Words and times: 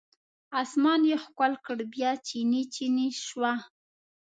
اسمان 0.61 1.01
یې 1.09 1.15
ښکل 1.23 1.53
کړ 1.65 1.77
بیا 1.93 2.11
چینې، 2.27 2.61
چینې 2.73 3.07
شوه 3.25 3.53